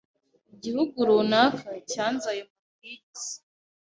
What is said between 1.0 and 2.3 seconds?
runaka cyanze